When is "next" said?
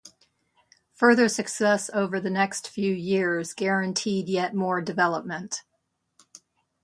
2.31-2.67